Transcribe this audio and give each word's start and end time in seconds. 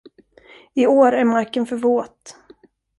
I 0.73 0.87
år 0.87 1.11
är 1.11 1.23
marken 1.23 1.65
för 1.65 1.75
våt. 1.75 2.35